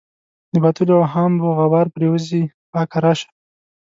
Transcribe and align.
د 0.53 0.53
باطلو 0.63 0.93
اوهامو 0.99 1.55
غبار 1.59 1.85
پرېوځي 1.95 2.43
پاکه 2.71 2.97
راشه. 3.03 3.29